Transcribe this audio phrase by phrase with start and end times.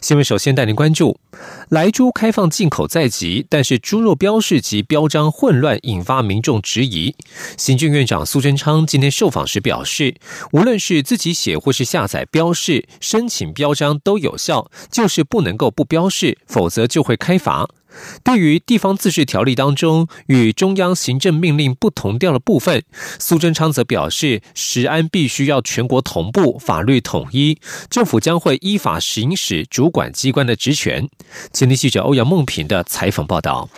[0.00, 1.18] 新闻首先带您关注，
[1.68, 7.14] 来猪开放进口在即，但是猪肉标示及标章混乱，引发民众质疑。
[7.56, 10.14] 行政院长苏贞昌今天受访时表示，
[10.52, 17.68] 无论是自己写或是下载标示、申请标章都有效，就是不能够不标示，否则就会开罚。
[18.22, 22.82] 对于地方自治条例当中与中央行政命令不同调的部分，
[23.18, 27.58] 苏贞昌则表示，食安必须要全国同步，法律统一，
[27.88, 31.08] 政府将会依法行使主管机关的职权。
[31.52, 33.68] 前天记者欧阳梦平的采访报道。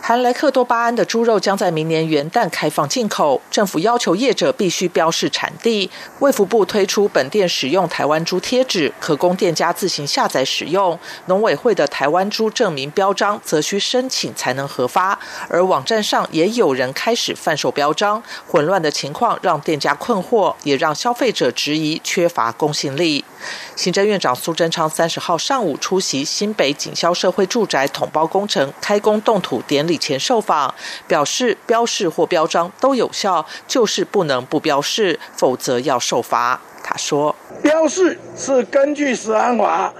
[0.00, 5.90] 含莱克多巴胺的猪肉将在明年元旦开放进口，政府要求业者必须标示产地。
[6.20, 10.96] 卫福部推出本店使用台湾猪贴纸，可供店家自行下载使用。
[11.26, 23.24] 农委会的台湾猪证明标章则需申请才能核发，而网站上也有人开始贩售标章，混乱的情况让店家困惑，也让消费者质疑缺乏公信力。
[23.74, 30.74] 行政院长苏贞昌三十号上午出席新北锦销社会住宅统包工程开工动土典礼前受访，
[31.06, 36.60] 表示标示或标章都有效，就是不能不标示，否则要受罚。
[36.82, 39.92] 他说：“标示是根据《食安法》，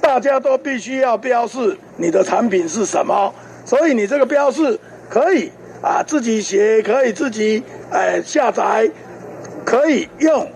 [0.00, 3.34] 大家都必须要标示你的产品是什么，
[3.66, 4.80] 所以你这个标示
[5.10, 5.52] 可以
[5.82, 8.90] 啊自己写，可以自己哎下载，
[9.64, 10.50] 可以用。”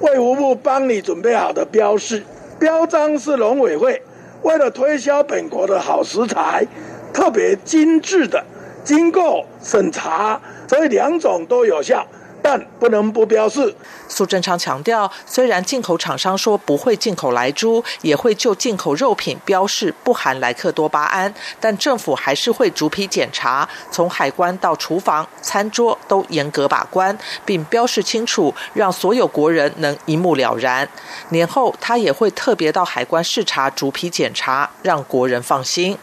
[0.00, 2.22] 卫福部帮你准备好的标示
[2.58, 4.02] 标章是农委会
[4.42, 6.66] 为了推销本国的好食材，
[7.12, 8.42] 特别精致的，
[8.82, 12.06] 经过审查，所以两种都有效。
[12.42, 13.74] 但不能不标示。
[14.08, 30.88] 苏贞昌强调，虽然进口厂商说不会进口来猪，也会就进口肉品标示不含莱克多巴胺，但政府还是会逐批检查，从海关到厨房、餐桌都严格把关，并标示清楚，让所有国人能一目了然。
[31.28, 35.96] 年后他也会特别到海关视察，逐批检查，让国人放心。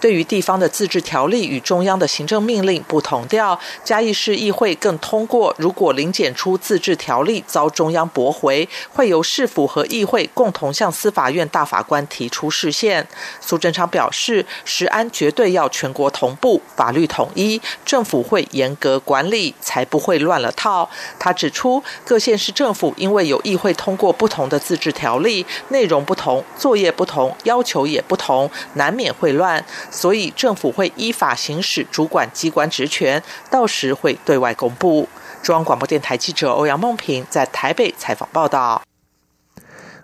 [0.00, 5.74] 对于地方的自治条例与中央的行政命令不同调，嘉义市议会更通过如。
[5.78, 13.06] 果零检出自治条例遭中央驳回，会由市府和议会共同向司法院大法官提出释宪。
[13.40, 20.90] 苏贞昌表示，食安绝对要全国同步，法律统一，政府会严格管理，才不会乱了套。
[21.16, 35.08] 他指出，各县市政府因为有议会通过不同的自治条例，内容不同，作业不同，要求也不同，难免会乱，所以政府会依法行使主管机关职权，到时会对外公布。
[35.42, 38.82] 中央广播电台记者欧阳梦平在台北采访报道。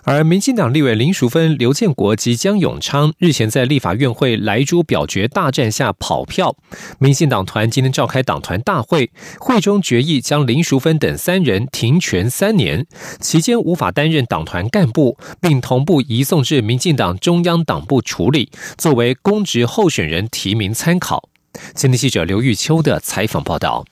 [0.06, 6.54] 而民进党立委林淑芬、刘建国及江永昌日前在立法院会莱猪表决大战下跑票，
[6.98, 12.86] 民进党团今天召开党团大会，会中决议将林淑芬等三人停权三年，
[13.18, 21.30] 期间无法担任党团干部，并同步移送至民进党中央党部处理，作为公职候选人提名参考。
[21.74, 23.86] 今天记者刘玉秋的采访报道。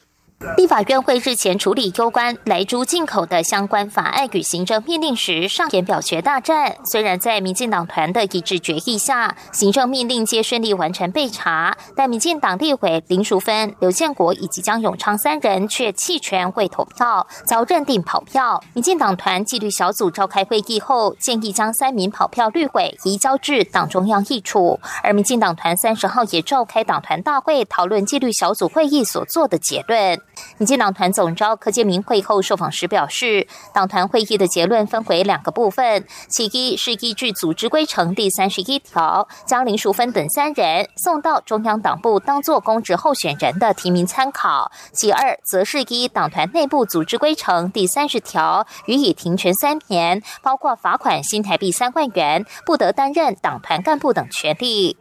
[0.56, 6.76] 立法院会日前处理有关来猪进口的相关法案与行政命令时，上演表决大战。
[6.84, 18.62] 虽然在民进党团的一致决议下，行政命令皆顺利完成备查，但民进党立委林淑芬、刘建国以及江永昌三人却弃权未投票，遭认定跑票。
[18.74, 24.78] 民进党团纪律小组召开会议后，建议将三名跑票律委移交至党中央议处。
[25.02, 30.20] 而民进党团三十号也召开党团大会，讨论纪律小组会议所做的结论。
[30.58, 54.96] 民进党团总召柯建明会后受访时表示，党团会议的结论分为两个部分，其一是依据组织规程第三十一条，将林淑芬等三人送到中央党部当作公职候选人的提名参考；其二则是依党团内部组织规程第三十条，予以停权三年，包括罚款新台币三万元，不得担任党团干部等权利。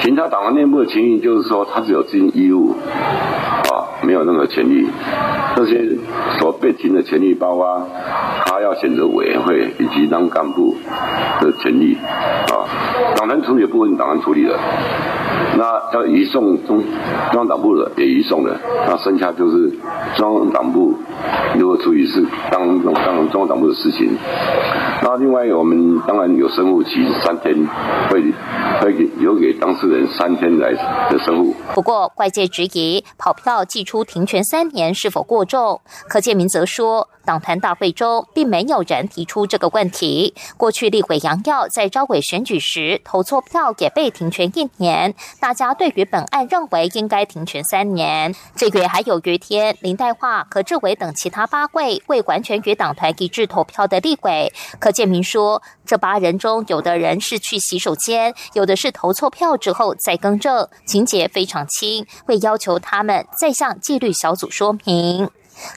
[0.00, 2.74] 其他党团内部的情形就是说，他只有尽义务。
[3.70, 4.86] 啊没有任何权利，
[5.56, 5.96] 这些
[6.38, 7.88] 所被停的权利，包括
[8.44, 10.76] 他要选择委员会以及当干部
[11.40, 12.68] 的权利，啊，
[13.16, 14.58] 党团处理部分党团处理了，
[15.56, 16.82] 那要移送中
[17.32, 19.72] 中央党部的也移送了，那剩下就是
[20.16, 20.94] 中央党部
[21.58, 24.10] 如果处理是当当中央党部的事情。
[25.02, 27.54] 那另外，我们当然有生物期三天，
[28.10, 28.22] 会
[28.80, 30.72] 会给留给当事人三天来
[31.10, 31.54] 的生物。
[31.74, 35.80] 不过，外界质疑跑票寄出停权三年是否过重？
[36.08, 37.08] 柯建明则说。
[37.24, 40.34] 党团大会中，并没有人提出这个问题。
[40.56, 45.14] 过去立委杨耀在招委选举时投错票，也被停权一年。
[45.40, 48.34] 大家对于本案认为应该停权三年。
[48.56, 54.52] 这月还有余天、林黛华、何志伟等其他八位未完全与党团一致投票的立委。
[54.78, 65.28] 柯建明说，这八人中，有的人是去洗手间，有的是投错票之后再更正，情节非常轻，会要求他们再向纪律小组说明。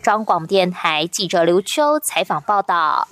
[0.02, 3.08] 中广电台记者刘秋采访报道：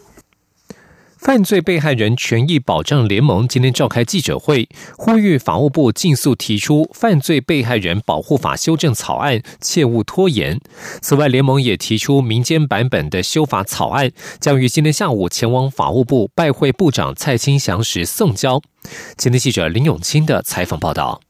[1.18, 10.60] 犯罪被害人权益保障联盟今天召开记者会，呼吁法务部尽速提出《犯罪被害人保护法》修正草案，切勿拖延。
[11.02, 18.62] 此外，联盟也提出民间版本的修法草案，将于今天下午前往法务部拜会部长蔡清祥时送交。
[19.18, 21.22] 今天记者林永清的采访报道。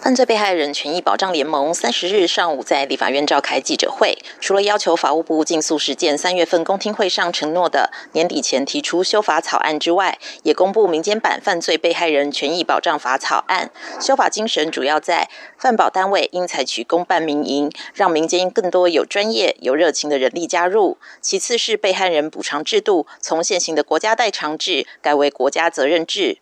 [0.00, 13.70] 犯罪被害人权益保障联盟三十日上午在立法院召开记者会，除了要求法务部尽速实践三月份公听会上承诺的年底前提出修法草案之外，也公布民间版犯罪被害人权益保障法草案。
[14.00, 26.38] 修法精神主要在犯保单位应采取公办民营，让民间更多有专业、有热情的人力加入；其次是被害人补偿制度从现行的国家代偿制改为国家责任制。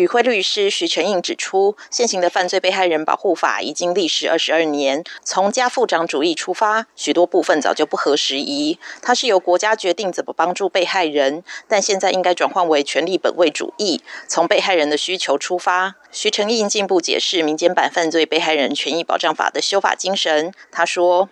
[0.00, 8.78] 与会律师徐全印指出，现行的犯罪被害人保护法已经历时二十二年，从家父长主义出发，许多部分早就不合时宜。
[9.02, 15.96] 它是由国家决定怎么帮助被害人，但现在应该转换为权力本位主义，从被害人的需求出发。
[16.10, 20.54] 徐成印进一步解释民间版犯罪被害人权益保障法的修法精神。
[20.72, 21.28] 他说：“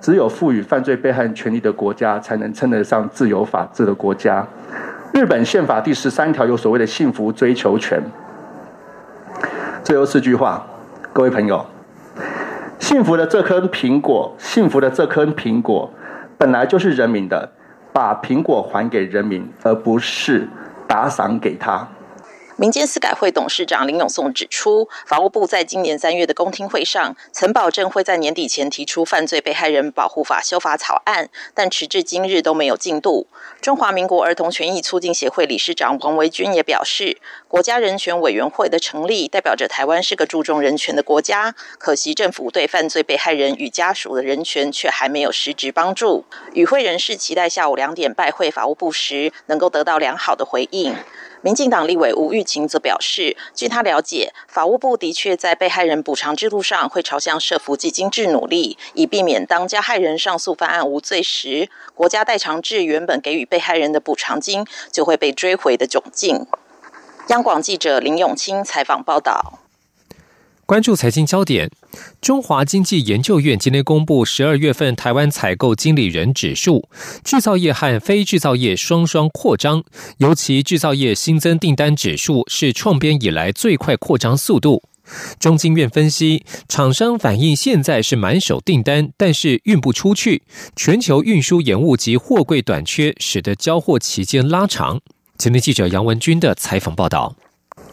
[0.00, 4.46] 只有赋予犯罪被害人权利的国家，才能称得上自由法治的国家。”
[5.12, 8.00] 日本宪法第十三条有所谓的幸福追求权。
[9.82, 10.64] 最后四句话，
[11.12, 11.66] 各位朋友，
[12.78, 15.90] 幸福的这颗苹果，幸福的这颗苹果，
[16.38, 17.50] 本来就是人民的，
[17.92, 20.48] 把苹果还给人民，而不是
[20.86, 21.86] 打赏给他。
[22.60, 33.26] 民间司改会董事长林永颂指出，法务部在今年三月的公听会上，曾保证会在年底前提出犯罪被害人保护法修法草案，但时至今日都没有进度。
[33.62, 37.16] 中华民国儿童权益促进协会理事长王维军也表示，
[37.48, 46.26] 国家人权委员会的成立，代表着台湾是个注重人权的国家，可惜政府对犯罪被害人与家属的人权却还没有实质帮助。
[46.52, 50.94] 与会人士期待下午两点拜会法务部时，能够得到良好的回应。
[51.42, 66.46] 民进党立委吴玉琴则表示，据他了解，法务部的确在被害人补偿制度上会朝向设福基金制努力，以避免当加害人上诉犯案无罪时，国家代偿制原本给予被害人的补偿金就会被追回的窘境。
[67.28, 69.60] 央广记者林永清采访报道。
[70.66, 71.70] 关注财经焦点，
[72.20, 76.88] 中华经济研究院今天公布十二月份台湾采购经理人指数，
[77.24, 79.82] 制造业和非制造业双双扩张，
[80.18, 84.82] 尤其制造业新增订单指数是创编以来最快扩张速度。
[85.40, 90.42] 中经院分析，厂商反映现在是满手订单，但是运不出去，
[90.76, 95.00] 全球运输延误及货柜短缺，使得交货期间拉长。
[95.36, 97.34] 今天记者杨文军的采访报道。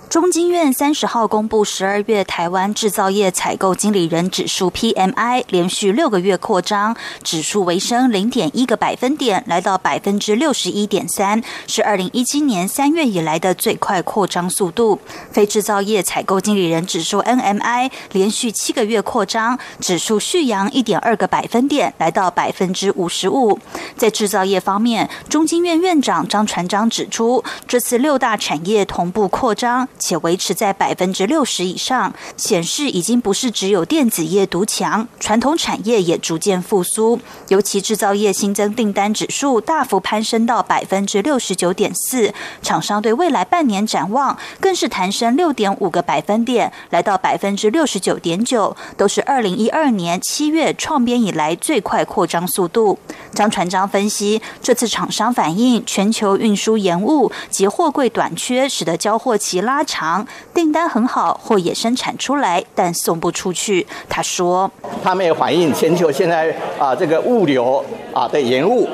[0.10, 14.98] 中经院三十号公布十二月台湾制造业采购经理人指数 PMI 连续六个月扩张，指数微升零点一个百分点，来到百分之六十一点三，是二零一七年三月以来的最快扩张速度。
[15.30, 23.60] 非制造业采购经理人指数 NMI 连续七个月扩张，指数续扬一点二个百分点，来到百分之五十五。
[23.98, 29.88] 在制造业方面，中经院院长张传章指出，这次六大产业同步扩张。
[30.00, 37.20] 且维持在百分之六十以上，显示已经不是只有电子业独强，传统产业也逐渐复苏。
[37.48, 53.00] 尤其制造业新增订单指数大幅攀升到百分之六十九点四，厂商对未来半年展望更是弹升六点五个百分点，来到百分之六十九点九，都是二零一二年七月创编以来最快扩张速度。
[53.34, 59.84] 张传章分析，这次厂商反映全球运输延误及货柜短缺，使得交货期拉。
[59.88, 63.88] 长订单很好，货也生产出来，但送不出去。
[64.08, 64.70] 他说
[65.04, 68.88] ：“他们也反映全球现在啊，这个物流啊的延误、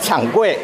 [0.00, 0.56] 抢柜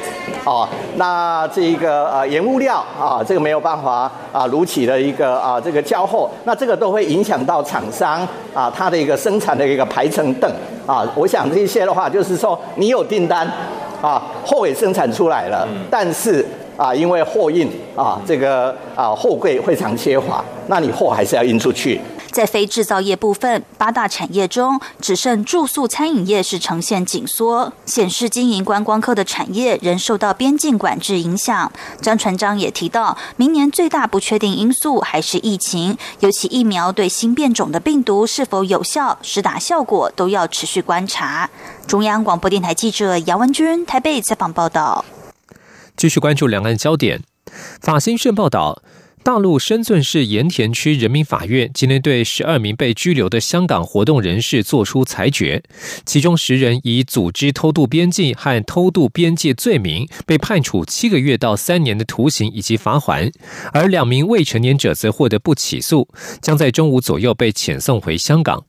[0.45, 0.66] 啊，
[0.97, 10.50] 那这一个呃延物料啊，这个没有办法啊如期的一个啊这个交货，那这个都会影响到厂商啊它的一个生产的一个排程等
[10.87, 11.04] 啊。
[11.16, 13.47] 我想这些的话，就是说你有订单。”
[14.04, 22.00] 啊货也生产出来了，但是啊因为货运啊这个啊货柜非常缺乏，那你货还是要运出去。
[22.31, 31.71] 在非制造业部分，八大产业中只剩住宿餐饮业是呈现紧缩，显示经营观光客的产业仍受到边境管制影响。
[32.00, 41.49] 张传章也提到，明年最大不确定因素还是疫情，尤其疫苗对新变种的病毒是否有效、实打效果，都要持续观察。
[41.87, 45.04] 中央广播电台记者杨文君台北采访报道。
[45.96, 47.22] 继续关注两岸焦点，
[47.80, 48.82] 法新社报道。
[49.22, 55.62] 大陆深圳市盐田区人民法院今天对十二名被拘留的香港活动人士作出裁决，
[56.04, 63.32] 其中十人以组织偷渡边境和偷渡边界罪名被判处七个月到三年的徒刑以及罚款，
[63.72, 66.06] 而两名未成年者则获得不起诉，
[66.42, 68.66] 将在中午左右被遣送回香港。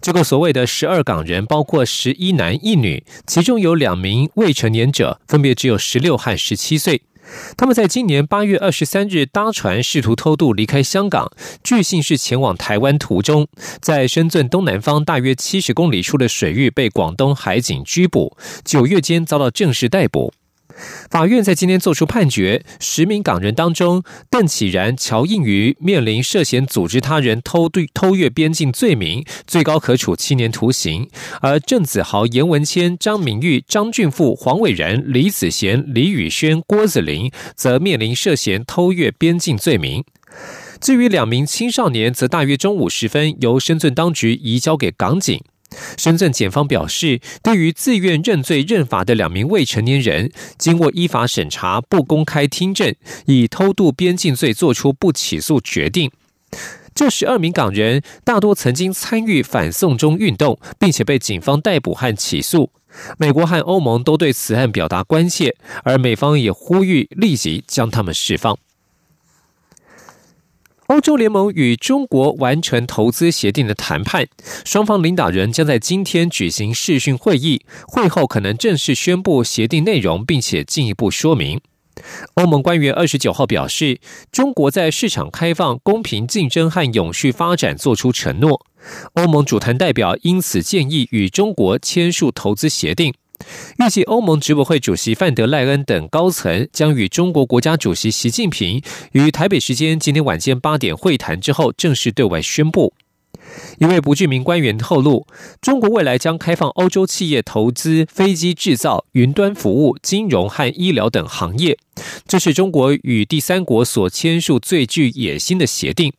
[0.00, 7.02] 这个所谓的十二港人包括十一男一女，其中有两名未成年者，分别只有十六和十七岁。
[7.56, 11.32] 他们在今年八月二十三日搭船试图偷渡离开香港，
[11.64, 13.48] 据信是前往台湾途中，
[13.80, 20.32] 在深圳东南方大约七十公里处的水域被广东海警拘捕，九月间遭到正式逮捕。
[21.10, 31.08] 法院在今天作出判决，十名港人当中，邓启然、乔应瑜面临涉嫌组织他人偷渡、偷越边境罪名，最高可处七年徒刑；
[31.40, 40.04] 而郑子豪、严文谦、张明玉、张俊富、黄伟仁、李子贤、李宇轩、郭子林则面临涉嫌偷越边境罪名。
[40.78, 45.42] 至于两名青少年，则大约中午时分由深圳当局移交给港警。
[45.96, 52.94] 深圳检方表示，对于自愿认罪认罚的两名未成年人，经过依法审查，不公开听证，
[53.26, 56.10] 以偷渡边境罪作出不起诉决定。
[56.94, 62.70] 这十二名港人大多曾经参与反送中运动，并且被警方逮捕和起诉。
[63.18, 65.54] 美国和欧盟都对此案表达关切，
[65.84, 68.56] 而美方也呼吁立即将他们释放。
[70.88, 74.28] 欧洲联盟与中国完成投资协定的谈判，
[74.64, 81.60] 双方领导人将在今天举行视讯会议，会后可能正式宣布协定内容，并且进一步说明。
[82.34, 83.98] 欧盟官员二十九号表示，
[84.30, 88.64] 中国在市场开放、公平竞争和永续发展作出承诺。
[89.14, 93.12] 欧盟主谈代表因此建议与中国签署投资协定。
[93.78, 102.94] 预计欧盟执委会主席范德赖恩等高层将与中国国家主席习近平于台北时间今天晚间八点会谈之后，正式对外宣布。
[103.78, 105.26] 一位不具名官员透露，
[105.60, 111.78] 中国未来将开放欧洲企业投资飞机制造、云端服务、金融和医疗等行业，
[112.26, 116.12] 这是中国与第三国所签署最具野心的协定。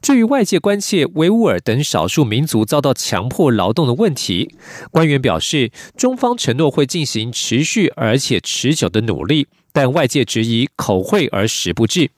[0.00, 4.54] 至于外界关切维吾尔等少数民族遭到强迫劳动的问题，
[4.90, 12.10] 官员表示，中方承诺会进行持续而且持久的努力，但外界质疑口惠而实不至。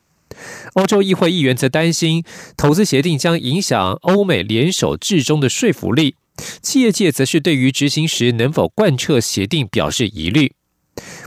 [0.75, 2.25] 欧洲议会议员则担心，
[2.57, 6.17] 投资协定将影响欧美联手至中的说服力，
[6.61, 10.53] 企业界则是对于执行时能否贯彻协定表示疑虑。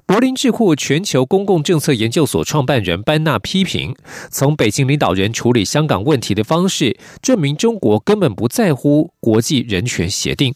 [0.05, 3.95] 柏林智库全球公共政策研究所创办人班纳批评，
[4.31, 10.55] 从北京领导人处理香港问题的方式，证明中国根本不在乎国际人权协定。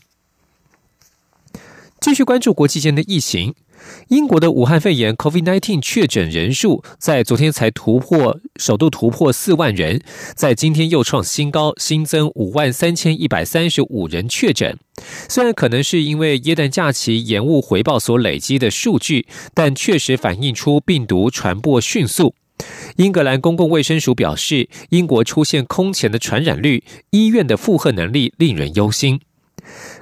[1.99, 3.53] 继续关注国际间的疫情。
[4.09, 10.01] 英国的武汉肺炎 （COVID-19） 确诊人数在昨天才突破，首度突破四万人，
[10.35, 14.77] 在今天又创新高，新增五万三千一百三十五人确诊。
[15.29, 22.35] 虽然可能是因为耶诞假期延误回报所累积的数据，但确实反映出病毒传播迅速。
[22.97, 29.19] 英格兰公共卫生署表示，英国出现空前的传染率，医院的负荷能力令人忧心。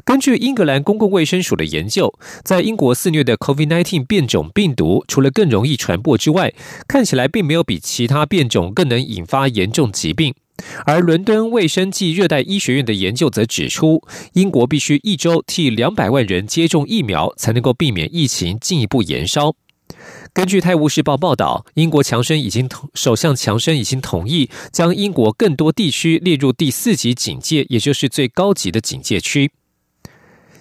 [0.06, 2.14] 根据英格兰公共卫生署的研究，
[2.44, 6.54] 在英国肆虐的 COVID-19 变种病毒，除了更容易传播之外，
[6.88, 10.34] 看起来并没有比其他变种更能引发严重疾病。
[10.86, 14.02] 而伦敦卫生暨热带医学院的研究则指出，
[14.34, 19.56] 英国必须一周替两百万人接种疫苗，才能够避免疫情进一步延烧。
[20.34, 29.52] 根据《泰晤士报》报道，英国强生已经同首相强生已经同意将英国更多地区列入第四级警戒，也就是最高级的警戒区。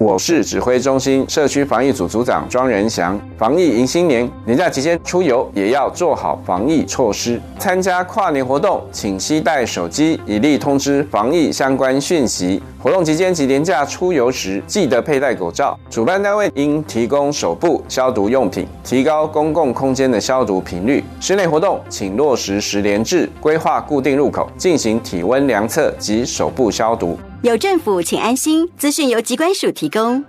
[0.00, 3.20] 我是指挥中心社区防疫组组长庄仁祥。
[3.36, 7.40] 防疫迎新年，年假期间出游也要做好防疫措施。
[7.58, 12.62] 参加跨年活动，请携带手机，以利通知防疫相关讯息。
[12.80, 15.76] 活动期间及年假出游时，记得佩戴口罩。
[15.90, 21.02] 主办单位应提供手部消毒用品，提高公共空间的消毒频率。
[21.18, 27.18] 室内活动，请落实十连制，规划固定入口，进行体温量测及手部消毒。
[27.42, 28.68] 有政府，请安心。
[28.76, 30.24] 资讯由机关署提供。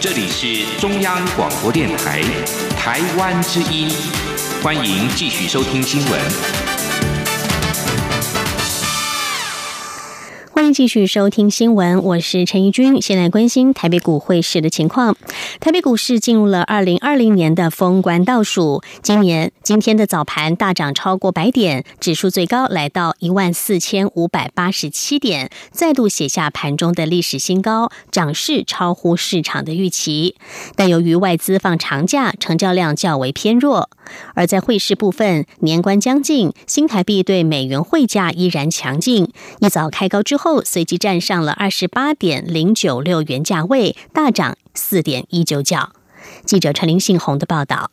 [0.00, 2.22] 这里是中央广播电台
[2.74, 3.90] 台湾之音，
[4.62, 6.53] 欢迎继续收听新闻。
[10.74, 13.00] 继续收听新闻，我是陈怡君。
[13.00, 15.16] 先来关心台北股汇市的情况。
[15.60, 30.34] 台北股市进入了二零二零年的封关倒数，今年今天的早盘大涨超过百点，指数最高来到一万四千五百八十七点，再度写下盘中的历史新高，涨势超乎市场的预期。
[30.74, 33.88] 但由于外资放长假，成交量较为偏弱。
[34.34, 40.63] 而在汇市部分，年关将近，新台币对美元汇价依然强劲，一早开高之后。
[40.64, 45.92] 随即站上了二十八点零九六元价位，大涨四点一九角。
[46.44, 47.90] 记者陈林信宏的报道。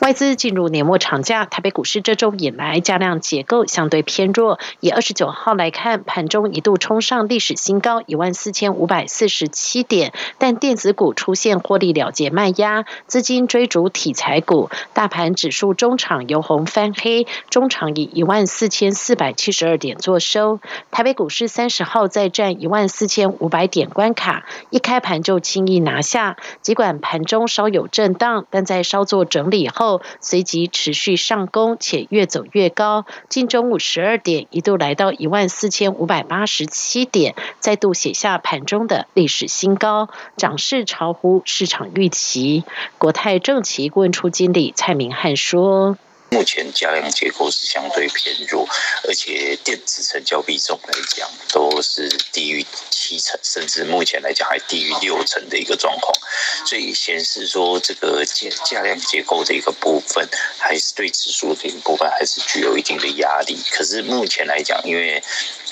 [0.00, 4.58] 外资进入年末长假，台北股市这周以来价量结构相对偏弱。
[4.80, 20.60] 以二十九号来看，盘中一度冲上历史新高一万四千五百四十七点，但电子股出现获利了结卖压，资金追逐题材股，大盘指数中场由红翻黑，中场以一万四千四百七十二点作收。
[20.90, 29.89] 台北股市三十号再战一万四千五百点关卡，一开盘就轻易拿下，尽管盘中稍有震荡，但在稍作整理后。
[30.20, 33.04] 随即持续上攻，且越走越高。
[33.28, 42.64] 近中午十二点，一度来到一万四千五百八十七点，再度写下盘中的历史新高，涨势超乎市场预期。
[42.98, 45.96] 国泰正奇顾问处经理蔡明汉说。
[46.30, 48.66] 目前加量结构是相对偏弱，
[49.04, 56.16] 而且电子成交比重来讲都是低于七成，甚至目前来讲还低于六成的一个状况，
[56.64, 63.58] 所以显示说这个价价量结构的一个部分，还是对指数的一部分还是具有一定的压力。
[63.72, 65.20] 可是目前来讲，因为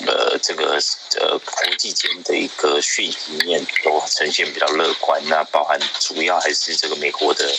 [0.05, 0.77] 呃这个
[1.21, 7.49] 呃国际间的一个讯息面都呈现比较乐观，那包含主要还是这个美国的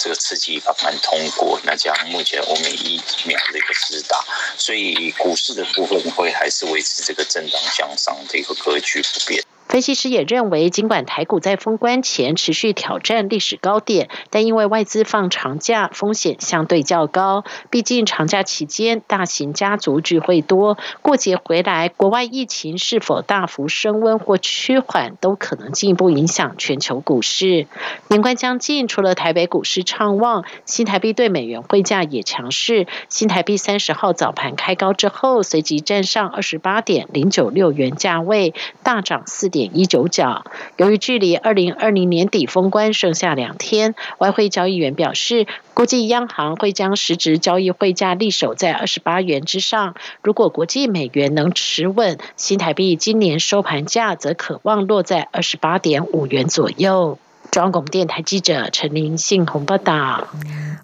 [0.00, 2.42] 这个刺激法案通过，那将目前。
[2.46, 4.24] 欧美疫苗的一个施打，
[4.56, 9.42] 所以股市的部分会还是维持这个震荡向上的一个格局不变。
[9.68, 17.44] 分析师也认为，尽管台股在封关前持续挑战历史高点，但因为外资放长假，风险相对较高。
[17.68, 27.66] 毕竟长假期间，大型家族聚会多，过节回来，国外疫情是否大幅升温或趋缓，都可能进一步影响全球股市。
[28.06, 32.86] 年关将近，除了台北股市畅旺，新台币对美元汇价也强势。
[33.08, 39.50] 新台币三十号早盘开高之后，随即站上二十八点零九六元价位，大涨四。
[39.56, 40.44] 点一九角。
[40.76, 49.94] 由于距离二零二零年底封关剩下两天，外汇交易员表示，估计央行会将实质交易汇价立守在二十八元之上。
[50.20, 57.18] 如果国际美元能持稳，新台币今年收盘价则可望落在二十八点五元左右。
[57.56, 60.28] 中央广播电台记者陈林信宏报道。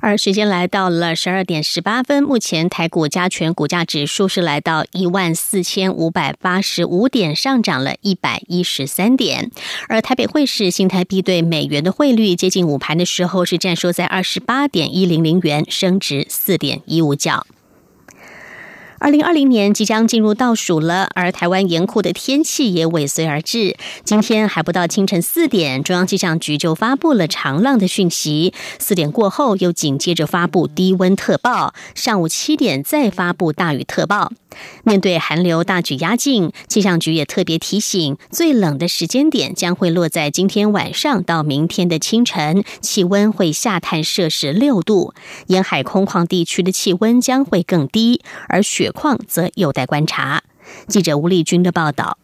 [0.01, 9.51] 而时间来到了十二点十八分，目前台股加权股价指数是来到一万四千五百八十五点，上涨了一百一十三点。
[9.87, 17.47] 而台北汇市新台币对美元的汇率，接近午盘的时候是站收在二十八点一零零元，升值四点一五角。
[19.03, 23.77] 二零二零年即将进入倒数了，而台湾严酷的天气也尾随而至。
[24.05, 28.55] 今天还不到清晨四点，中央气象局就发布了长浪的讯息。
[28.79, 31.75] 四点过后，又紧接着发布低温特报。
[31.97, 34.31] 上午七点再发布大雨特报。
[34.85, 45.15] 面对寒流大举压境，气象局也特别提醒，最冷的时间点将会落在今天晚上到明天的清晨，气温会下探摄氏六度，
[45.47, 50.43] 沿海空旷地区的气温将会更低，而雪况则有待观察。
[50.89, 52.19] 记者吴丽君的报道。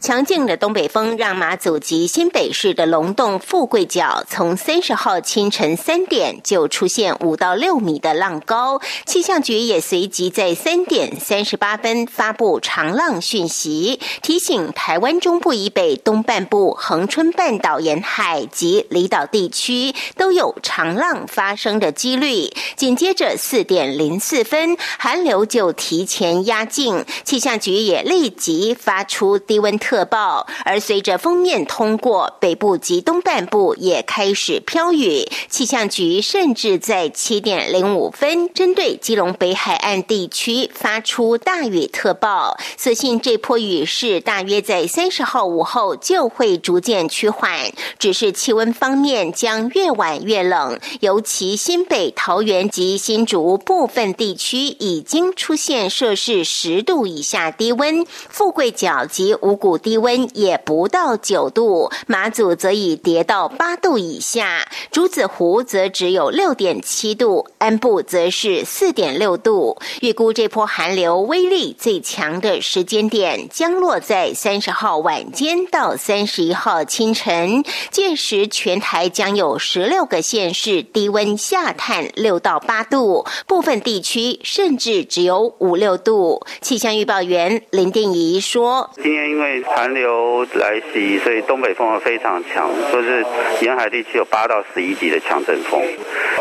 [0.00, 22.50] 强劲的东北风让马祖及新北市的龙洞富贵角从三十号清晨三点就出现五到六米的浪高，气象局也随即在三点三十八分发布长浪讯息，提醒台湾中部以北东半部恒春半岛沿海及离岛地区都有长浪发生的几率。
[22.76, 29.67] 紧接着四点零四分，寒流就提前压境，气象局也立即发出低温。
[29.76, 30.46] 特报。
[30.64, 35.28] 而随着封面通过，北部及东半部也开始飘雨。
[35.50, 42.56] 气象局甚至在七点零五分，针对基隆北海岸地区发出大雨特报。
[42.76, 69.76] 所幸这波雨势大约在三十号午后就会逐渐趋缓，只是气温方面将越晚越冷，尤其新北、桃园及新竹部分地区已经出现摄氏十度以下低温，富贵角及五谷低温也不到九度，马祖则已跌到八度以下，竹子湖则只有六点七度，安部则是四点六度。
[70.00, 86.40] 预估这波寒流威力最强的时间点将落在三十号晚间到三十一号清晨，届时全台将有十六个县市低温下探六到八度，部分地区甚至只有五六度。
[86.60, 93.24] 气象预报员林定仪说：“今天因为寒流来袭，所以东北风非常强，就是
[93.60, 95.82] 沿海地区有八到十一级的强阵风。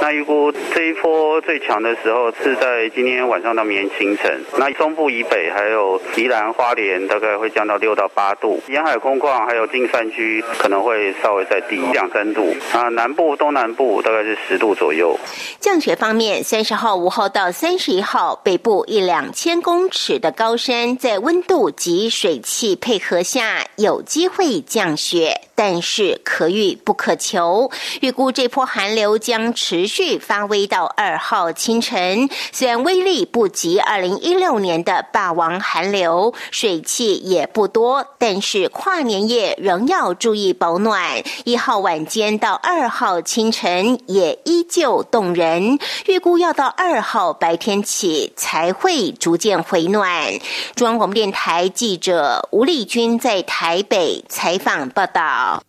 [0.01, 4.41] 那预估这一波最强的时候是在今天晚上到明天清晨。
[4.57, 12.55] 那中部以北还有宜兰花莲，大概会降到六到八度，沿海空旷还有近山区可能会稍微再低两三度。
[12.73, 15.17] 啊，南部、东南部大概是十度左右。
[15.59, 25.41] 降雪方面，三十号午后到三十一号，北部一两千公尺的高山，在温度及水汽配河下，有机会降雪。
[25.59, 32.29] 但是可遇不可求，预估这波寒流将持续发威到二号清晨。
[32.51, 41.23] 虽然威力不及二零一六年的霸王寒流，水汽也不多，但是跨年夜仍要注意保暖。
[41.43, 50.31] 一号晚间到二号清晨也依旧冻人，预估要到二号白天起才会逐渐回暖。
[50.75, 55.61] 中央广播电台记者吴丽君在台北采访报道。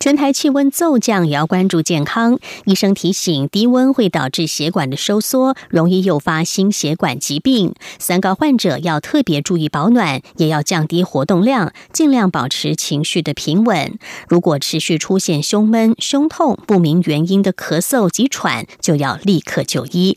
[0.00, 2.38] 全台气温骤降，也要关注健康。
[2.64, 7.74] 医生提醒，低温会导致血管的收缩，容易诱发心血管疾病。
[7.98, 13.98] 三高患者要特别注意保暖，也要降低活动量，尽量保持情绪的平稳。
[14.26, 20.16] 如果持续出现胸闷、胸痛、不明原因的咳嗽及喘，就要立刻就医。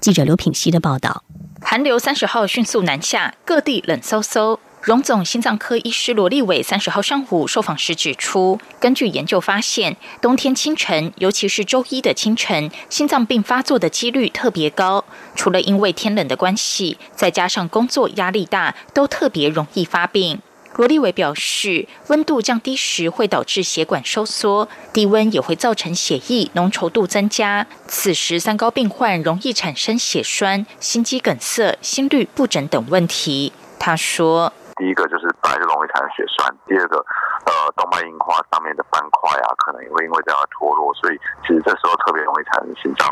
[0.00, 1.24] 记者刘品希的报道：
[1.60, 4.58] 寒流三十号迅速南下，各地冷飕飕。
[4.82, 15.04] 荣总心脏科医师罗立伟三十号上午受访时指出，根据研究发现，冬天清晨，尤其是周一的清晨，心脏病发作的几率特别高。
[15.34, 20.40] 除了因为天冷的关系，再加上工作压力大，都特别容易发病。
[20.76, 27.66] 罗立伟表示，温度降低时会导致血管收缩，低温也会造成血液浓稠度增加。
[27.88, 33.52] 此时三高病患容易产生血栓、心肌梗塞、心律不整等问题。
[33.78, 34.52] 他说。
[34.78, 36.98] 第一个就是本来就容易产生血栓，第二个，
[37.48, 43.08] 呃，动脉硬化上面的斑块啊，可能也会因为这样脱落，所以其实这时候特别容易产生心脏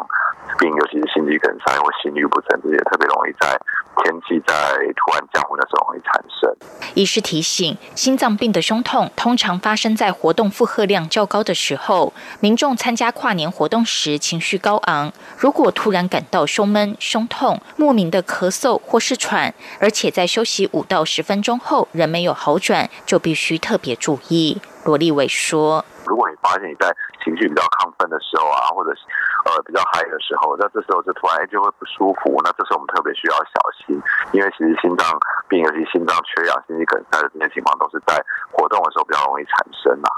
[0.58, 3.58] 病，尤其是心肌梗塞或心律不整，这些特别容易在。
[4.04, 4.54] 天气在
[4.94, 6.54] 突然降温的时候会产生。
[6.94, 12.12] 医师提醒，心脏病的胸痛通常发生在活动负荷量较高的时候。
[12.40, 24.58] 民众参加跨年活动时情绪高昂，如果突然感到胸闷、胸痛、莫名的咳嗽或是喘，而且在休息五到十分钟后仍没有好转，就必须特别注意。
[24.86, 26.86] 罗立伟说：“如果你发现你在
[27.22, 28.94] 情绪比较亢奋的时候啊，或者
[29.44, 35.10] 呃比较嗨的时候，那这时候就突然就会不舒服，那这时候我们特别需要小心，因为其实心脏
[35.48, 38.14] 病，尤其心脏缺氧、心肌梗塞的这些情况，都是在
[38.52, 40.08] 活动的时候比较容易产生啊。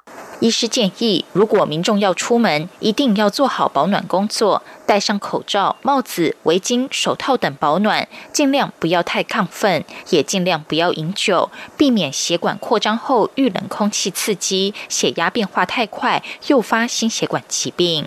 [0.40, 14.57] 医师建议，如果民众要出门，一定要做好保暖工作，戴上口罩、帽子、围巾、手套等保暖，尽量不要太亢奋，也尽量不要饮酒，避免血管扩张后遇冷空气刺激。
[14.88, 18.06] 血压变化太快，诱发心血管疾病。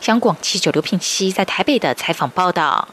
[0.00, 2.88] 香港记者刘品熙在台北的采访报道：，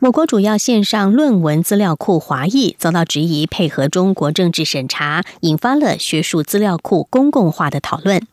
[0.00, 8.26] 我国主要线上论文资料库华裔遭到质疑，配合中国政治审查，引发了学术资料库公共化的讨论。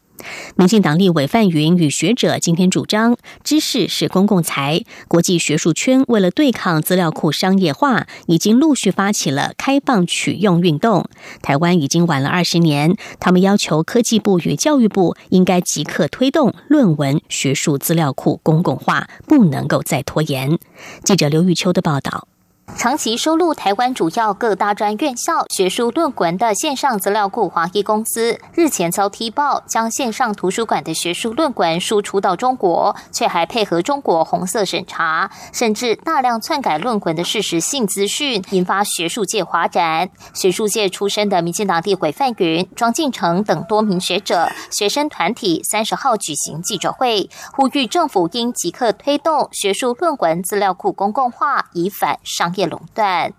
[0.55, 4.83] 民进党立委范云与学者今天主张，知识是公共财。
[5.07, 11.09] 国际学术圈为了对抗资料库商业化，已经陆续发起了开放取用运动。
[11.41, 20.57] 台湾已经晚了二十年，他们要求科技部与教育部应该即刻推动论文学术资料库公共化，不能够再拖延。
[21.03, 22.27] 记者刘玉秋的报道。
[22.75, 40.09] 长期收录台湾主要各大专院校学术论文的线上资料库华裔公司，日前遭踢爆将线上图书馆的学术论文输出到中国，却还配合中国红色审查，甚至大量篡改论文的事实性资讯，引发学术界哗然。
[40.33, 52.67] 学术界出身的民进党立委范云、庄敬成等多名学者、学生团体三十号举行记者会，呼吁政府应即刻推动学术论文资料库公共化，以反商业。
[52.67, 53.31] 垄断，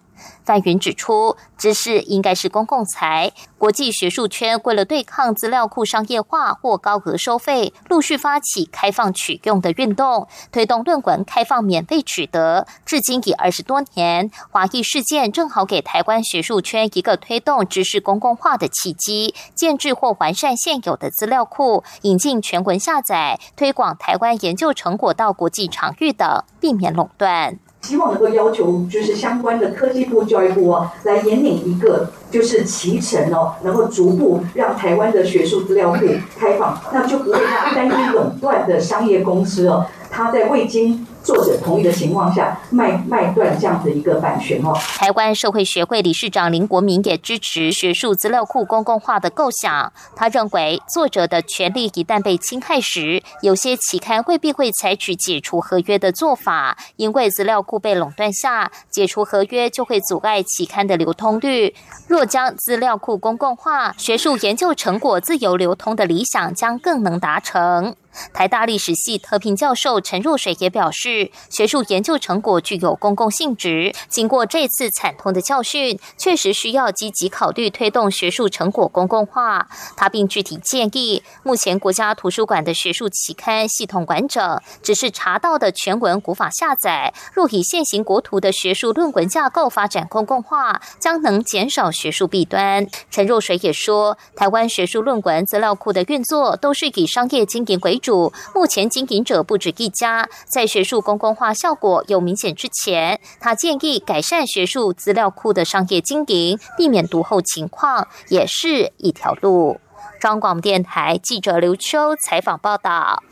[0.42, 3.30] 范云指出，知识应该是公共财。
[3.58, 14.30] 国际学术圈为了对抗资料库商业化或高额收费，陆续发起开放取用的运动，推动论文开放免费取得，至今已二十多年。
[14.50, 27.58] 华裔事件正好给台湾学术圈一个推动知识公共化的契机，建制或完善现有的资料库，引进全文下载，推广台湾研究成果到国际场域等，避免垄断。
[27.82, 35.98] 希望能够要求，就是相关的科技部、教育部哦，来引领一个就是脐程哦，能够逐步让台湾的学术资料库
[36.38, 39.86] 开放，那就不会让单一垄断的商业公司哦，
[40.18, 41.06] 他在未经。
[41.22, 44.72] 作者同意的情况下，卖卖断这样的一个版权哦。
[44.96, 49.92] 台湾社会学会理事长林国民也支持学术资料库公共化的构想。
[50.16, 61.74] 他认为，作者的权利一旦被侵害时，有些期刊未必会采取解除合约的做法，因为资料库被垄断下，解除合约就会阻碍期刊的流通率。
[62.06, 67.94] 若将资料库公共化，学术研究成果自由流通的理想将更能达成。
[68.32, 73.94] 台大历史系特聘教授陈若水也表示，学术研究成果具有公共性质。
[74.08, 79.68] 经过这次惨痛的教训，确实需要积极考虑推动学术成果公共化。
[79.96, 87.14] 他并具体建议，目前国家图书馆的学术期刊系统完整，只是查到的全文无法下载。
[87.32, 92.86] 若以现行国图的学术论文架构发展公共化，将能减少学术弊端。
[93.10, 98.07] 陈若水也说，台湾学术论文资料库的运作都是以商业经营为主。
[98.08, 109.78] 主目前经营者不止一家，在学术公共化效果有明显之前，他建议改善学术资料库的商业经营，避免读后情况，也是一条路。
[110.18, 113.22] 中广电台记者刘秋采访报道。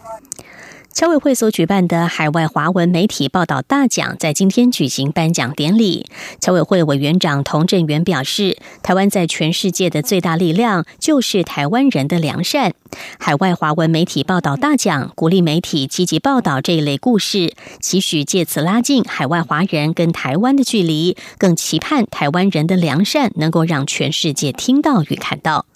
[0.96, 6.06] 侨委会所举办的海外华文媒体报道大奖在今天举行颁奖典礼。
[6.40, 12.72] 侨委会委员长童振源表示，台湾在全世界的最大力量就是台湾人的良善。
[13.18, 25.66] 海外华文媒体报道大奖鼓励媒体积极报道这一类故事，期许借此拉近海外华人跟台湾的距离，更期盼台湾人的良善能够让全世界听到与看到。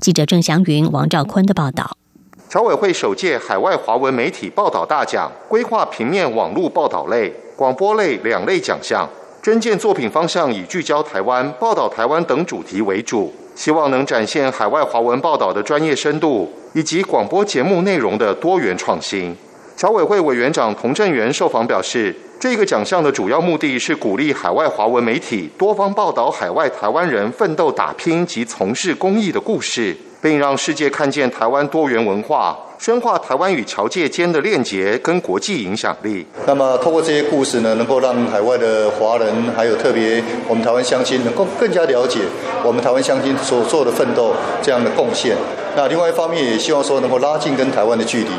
[0.00, 1.98] 记者郑祥云、王兆坤的报道。
[2.50, 9.08] 侨委会首届海外华文媒体报道大奖规划平面、网络报道类、广播类两类奖项，
[9.40, 19.32] 征件作品方向以聚焦台湾、报道台湾等主题为主，希望能展现海外华文报道的专业深度以及广播节目内容的多元创新。
[19.76, 29.96] 侨委会委员长童振源受访表示，这个奖项的主要目的是鼓励海外华文媒体多方报道海外台湾人奋斗打拼及从事公益的故事。
[30.20, 36.26] 并让世界看见台湾多元文化，深化台湾与侨界间的链接跟国际影响力。
[36.46, 42.20] 那么，透过这些故事呢，能够让海外的华人，还有特别我们台湾乡亲，能够更加了解
[42.64, 45.36] 我们台湾乡亲所做的奋斗这样的贡献。
[45.76, 48.30] 那另外一方面，也希望说能够拉近跟台湾的距离。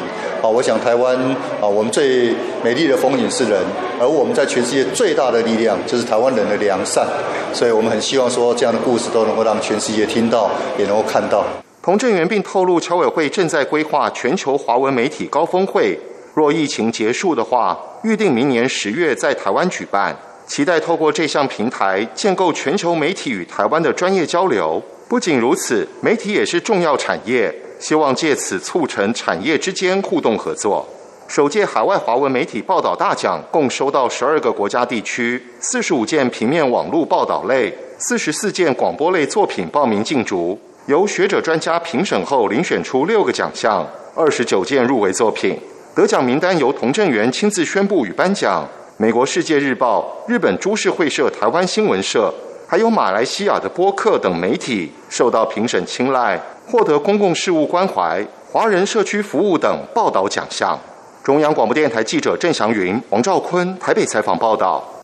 [0.41, 1.15] 啊，我想台湾
[1.61, 3.59] 啊，我们最美丽的风景是人，
[3.99, 7.05] 而我们在全世界最大的力量就是台湾人的良善。
[7.53, 11.45] 所以我们很希望说，这样的故事都能够让全世界听到，也能够看到。
[11.83, 15.99] 童振源并透露，侨委会正在规划全球华文媒体高峰会。
[16.35, 20.15] 若疫情结束的话，预定明年十月在台湾举办。
[20.45, 24.79] 期待透过这项平台，建构全球媒体与台湾的专业交流。
[25.09, 30.87] 不仅如此，媒体也是重要产业，希望借此促成产业之间互动合作。
[31.27, 40.59] 首届海外华文媒体报道大奖共收到十二个国家地区四十五件平面网络报道类、四十四件广播类作品报名竞逐。
[40.91, 45.57] 由学者专家评审后遴选出六个奖项，二十九件入围作品，
[45.95, 48.67] 得奖名单由童振源亲自宣布与颁奖。
[48.97, 52.33] 美国《世界日报》、日本株式会社台湾新闻社，
[52.67, 60.77] 还有马来西亚的播客等媒体受到评审青睐，获得公共事务关怀、华人社区服务等报道奖项。
[61.23, 65.00] 中央广播电台记者郑祥云、王兆坤台北采访报道。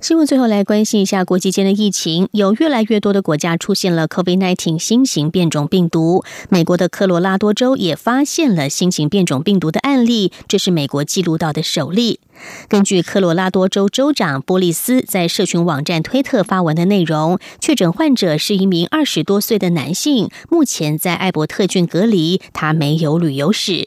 [0.00, 6.24] 新闻最后来关心一下国际间的疫情，有越来越多的国家出现了 COVID-19 新型变种病毒。
[6.48, 12.18] 美国的科罗拉多州也发现了新型变种病毒的案例，这是美国记录到的首例。
[12.66, 23.86] 根据科罗拉多州州长波利斯在社群网站推特发文的内容，确诊患者是一名二十多岁的男性，目前在艾伯特郡隔离，他没有旅游史。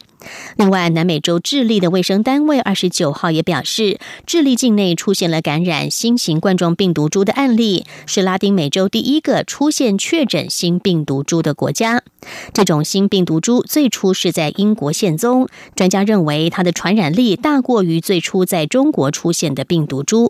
[0.57, 12.03] 另外，南美洲智利的卫生单位二十九号也表示，智利境内出现了感染新型冠状病毒株的案例，是拉丁美洲第一个出现确诊新病毒株的国家。
[12.53, 20.29] 这种新病毒株最初是在英国现踪，专家认为它的传染力大过于最初在中国出现的病毒株。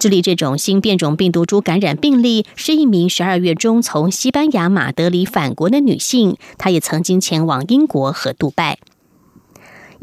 [0.00, 8.78] 智利这种新变种病毒株感染病例是一名十二月中从西班牙马德里返国的女性，她也曾经前往英国和杜拜。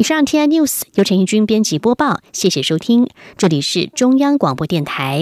[0.01, 5.19] 以上 T I News 由陈义军编辑播报，谢谢收听，这里是中央广播电台。